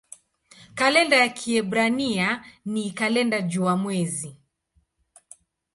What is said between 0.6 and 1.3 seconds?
Kalenda ya